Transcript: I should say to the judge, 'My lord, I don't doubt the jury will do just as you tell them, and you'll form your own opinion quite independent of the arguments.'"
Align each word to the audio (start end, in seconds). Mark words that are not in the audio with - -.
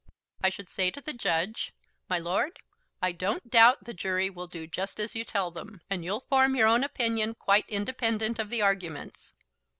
I 0.43 0.49
should 0.49 0.67
say 0.67 0.89
to 0.89 0.99
the 1.01 1.13
judge, 1.13 1.73
'My 2.09 2.17
lord, 2.17 2.59
I 3.03 3.11
don't 3.11 3.51
doubt 3.51 3.83
the 3.83 3.93
jury 3.93 4.31
will 4.31 4.47
do 4.47 4.65
just 4.65 4.99
as 4.99 5.13
you 5.13 5.23
tell 5.23 5.51
them, 5.51 5.79
and 5.91 6.03
you'll 6.03 6.25
form 6.27 6.55
your 6.55 6.67
own 6.67 6.83
opinion 6.83 7.35
quite 7.35 7.69
independent 7.69 8.39
of 8.39 8.49
the 8.49 8.63
arguments.'" 8.63 9.31